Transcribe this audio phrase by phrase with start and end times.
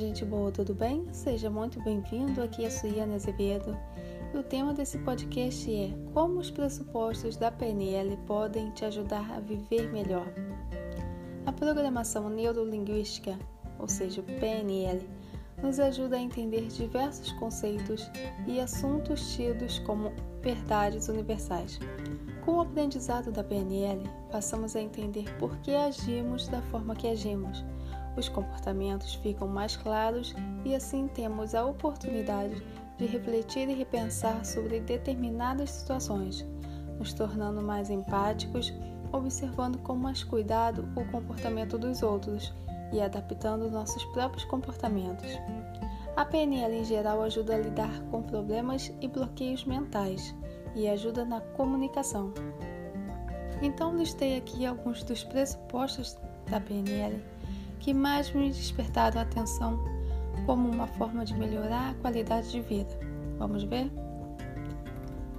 [0.00, 1.06] gente boa, tudo bem?
[1.12, 2.42] Seja muito bem-vindo.
[2.42, 3.76] Aqui é Suiane Azevedo
[4.32, 9.40] e o tema desse podcast é Como os pressupostos da PNL podem te ajudar a
[9.40, 10.26] viver melhor.
[11.44, 13.38] A programação neurolinguística,
[13.78, 15.06] ou seja, PNL,
[15.62, 18.10] nos ajuda a entender diversos conceitos
[18.46, 21.78] e assuntos tidos como verdades universais.
[22.42, 27.62] Com o aprendizado da PNL, passamos a entender por que agimos da forma que agimos
[28.16, 32.62] os comportamentos ficam mais claros e assim temos a oportunidade
[32.98, 36.46] de refletir e repensar sobre determinadas situações,
[36.98, 38.72] nos tornando mais empáticos,
[39.12, 42.52] observando com mais cuidado o comportamento dos outros
[42.92, 45.30] e adaptando nossos próprios comportamentos.
[46.16, 50.34] A PNL em geral ajuda a lidar com problemas e bloqueios mentais
[50.74, 52.32] e ajuda na comunicação.
[53.62, 56.18] Então, listei aqui alguns dos pressupostos
[56.50, 57.22] da PNL
[57.80, 59.82] que mais me despertaram a atenção
[60.46, 62.90] como uma forma de melhorar a qualidade de vida.
[63.38, 63.90] Vamos ver?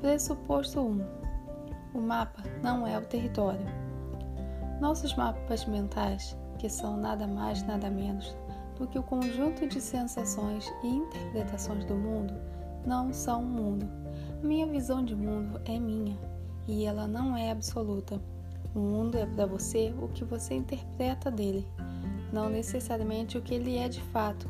[0.00, 1.06] Pressuposto 1:
[1.94, 3.66] O mapa não é o território.
[4.80, 8.34] Nossos mapas mentais, que são nada mais, nada menos
[8.78, 12.32] do que o conjunto de sensações e interpretações do mundo,
[12.86, 13.86] não são o mundo.
[14.42, 16.16] A minha visão de mundo é minha
[16.66, 18.18] e ela não é absoluta.
[18.74, 21.66] O mundo é para você o que você interpreta dele
[22.32, 24.48] não necessariamente o que ele é de fato.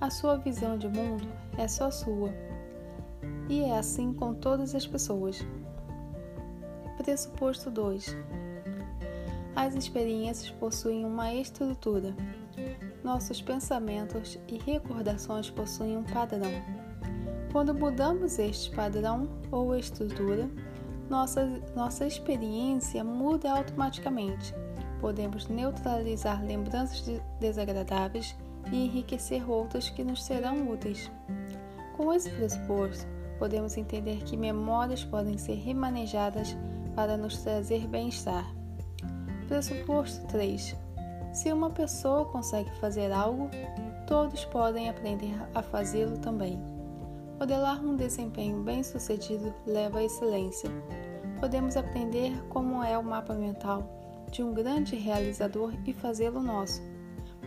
[0.00, 2.30] A sua visão de mundo é só sua.
[3.48, 5.46] E é assim com todas as pessoas.
[6.96, 8.16] Pressuposto 2.
[9.54, 12.14] As experiências possuem uma estrutura.
[13.02, 16.50] Nossos pensamentos e recordações possuem um padrão.
[17.52, 20.50] Quando mudamos este padrão ou estrutura,
[21.08, 24.54] nossa, nossa experiência muda automaticamente
[25.00, 27.04] podemos neutralizar lembranças
[27.40, 28.36] desagradáveis
[28.70, 31.10] e enriquecer outras que nos serão úteis.
[31.96, 33.06] Com esse pressuposto,
[33.38, 36.56] podemos entender que memórias podem ser remanejadas
[36.94, 38.46] para nos trazer bem-estar.
[39.48, 40.76] Pressuposto 3.
[41.32, 43.50] Se uma pessoa consegue fazer algo,
[44.06, 46.58] todos podem aprender a fazê-lo também.
[47.38, 50.70] Modelar um desempenho bem-sucedido leva à excelência.
[51.38, 53.95] Podemos aprender como é o mapa mental
[54.30, 56.82] de um grande realizador e fazê-lo nosso.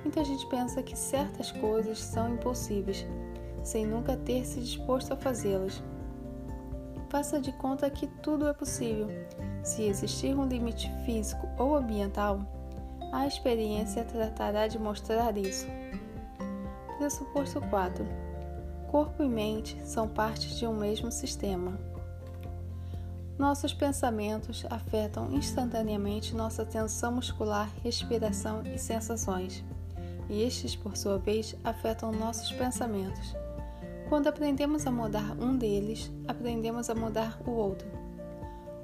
[0.03, 3.05] Muita gente pensa que certas coisas são impossíveis,
[3.63, 5.83] sem nunca ter se disposto a fazê-las.
[7.09, 9.07] Faça de conta que tudo é possível.
[9.63, 12.39] Se existir um limite físico ou ambiental,
[13.11, 15.67] a experiência tratará de mostrar isso.
[16.97, 18.05] Pressuposto 4.
[18.89, 21.77] Corpo e mente são partes de um mesmo sistema.
[23.39, 29.63] Nossos pensamentos afetam instantaneamente nossa tensão muscular, respiração e sensações,
[30.29, 33.33] e estes, por sua vez, afetam nossos pensamentos.
[34.09, 37.87] Quando aprendemos a mudar um deles, aprendemos a mudar o outro.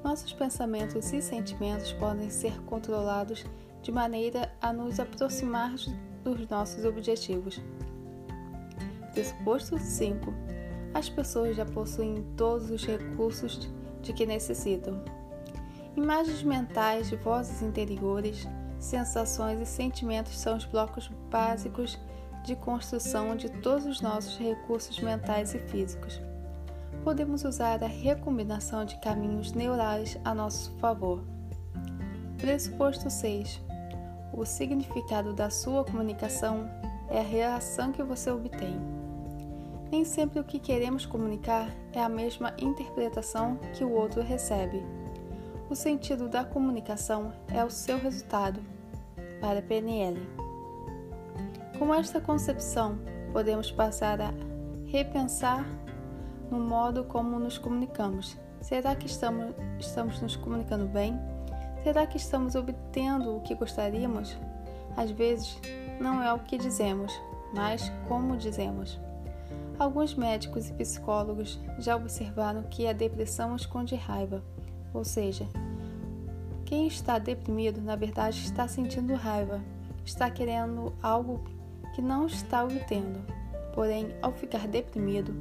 [0.01, 3.45] Nossos pensamentos e sentimentos podem ser controlados
[3.81, 5.75] de maneira a nos aproximar
[6.23, 7.61] dos nossos objetivos.
[9.11, 10.33] Pressuposto 5.
[10.93, 13.69] As pessoas já possuem todos os recursos
[14.05, 15.03] de que necessitam.
[15.97, 18.47] Imagens mentais, vozes interiores,
[18.79, 21.99] sensações e sentimentos são os blocos básicos
[22.43, 26.21] de construção de todos os nossos recursos mentais e físicos.
[27.03, 31.23] Podemos usar a recombinação de caminhos neurais a nosso favor.
[32.37, 33.61] Pressuposto 6.
[34.33, 36.69] O significado da sua comunicação
[37.09, 38.94] é a reação que você obtém.
[39.95, 44.83] Nem sempre o que queremos comunicar é a mesma interpretação que o outro recebe.
[45.69, 48.59] O sentido da comunicação é o seu resultado.
[49.39, 50.19] Para PNL.
[51.79, 52.99] Com esta concepção,
[53.31, 54.33] podemos passar a
[54.87, 55.65] repensar
[56.51, 58.37] no modo como nos comunicamos.
[58.59, 61.17] Será que estamos, estamos nos comunicando bem?
[61.83, 64.37] Será que estamos obtendo o que gostaríamos?
[64.97, 65.57] Às vezes,
[66.01, 67.17] não é o que dizemos,
[67.53, 69.04] mas como dizemos.
[69.77, 74.41] Alguns médicos e psicólogos já observaram que a depressão esconde raiva,
[74.93, 75.45] ou seja,
[76.63, 79.61] quem está deprimido na verdade está sentindo raiva,
[80.05, 81.43] está querendo algo
[81.93, 83.19] que não está obtendo.
[83.73, 85.35] Porém, ao ficar deprimido,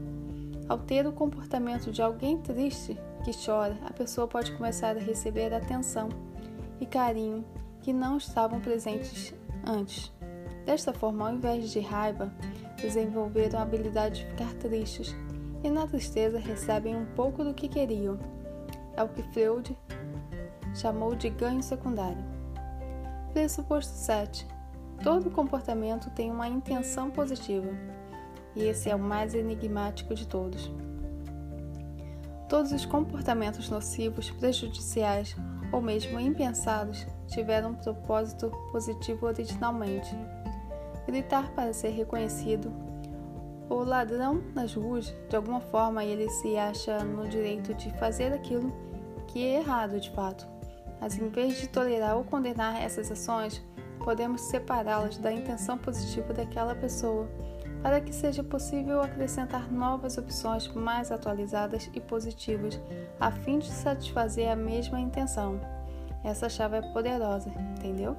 [0.69, 5.55] ao ter o comportamento de alguém triste que chora, a pessoa pode começar a receber
[5.55, 6.09] atenção
[6.81, 7.45] e carinho
[7.83, 9.33] que não estavam presentes
[9.65, 10.13] antes.
[10.67, 12.33] Desta forma, ao invés de raiva,
[12.85, 15.17] desenvolveram a habilidade de ficar tristes
[15.63, 18.19] e na tristeza recebem um pouco do que queriam.
[18.95, 19.77] É o que Freud
[20.75, 22.23] chamou de ganho secundário.
[23.33, 24.47] Pressuposto 7.
[25.03, 27.71] Todo comportamento tem uma intenção positiva,
[28.55, 30.71] e esse é o mais enigmático de todos.
[32.49, 35.35] Todos os comportamentos nocivos, prejudiciais
[35.73, 40.15] ou mesmo impensados tiveram um propósito positivo originalmente.
[41.15, 42.73] Gritar para ser reconhecido.
[43.71, 48.73] O ladrão nas ruas, de alguma forma, ele se acha no direito de fazer aquilo
[49.29, 50.45] que é errado de fato.
[51.01, 53.65] Mas em vez de tolerar ou condenar essas ações,
[54.03, 57.29] podemos separá-las da intenção positiva daquela pessoa
[57.81, 62.81] para que seja possível acrescentar novas opções mais atualizadas e positivas,
[63.21, 65.61] a fim de satisfazer a mesma intenção.
[66.25, 68.17] Essa chave é poderosa, entendeu?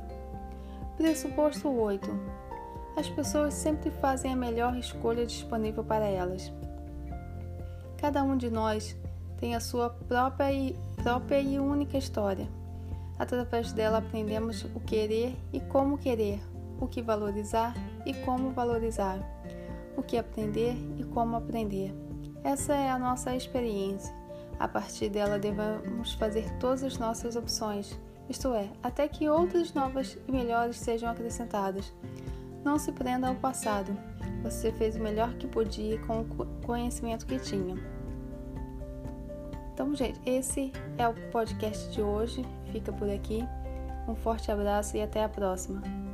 [0.96, 2.45] Pressuposto 8.
[2.96, 6.52] As pessoas sempre fazem a melhor escolha disponível para elas.
[7.98, 8.96] Cada um de nós
[9.38, 12.48] tem a sua própria e, própria e única história.
[13.18, 16.40] Através dela aprendemos o querer e como querer,
[16.80, 17.74] o que valorizar
[18.06, 19.20] e como valorizar
[19.98, 21.94] o que aprender e como aprender.
[22.44, 24.14] Essa é a nossa experiência.
[24.60, 28.00] A partir dela devemos fazer todas as nossas opções,
[28.30, 31.94] isto é, até que outras novas e melhores sejam acrescentadas.
[32.66, 33.96] Não se prenda ao passado.
[34.42, 37.76] Você fez o melhor que podia com o conhecimento que tinha.
[39.72, 42.44] Então, gente, esse é o podcast de hoje.
[42.72, 43.44] Fica por aqui.
[44.08, 46.05] Um forte abraço e até a próxima.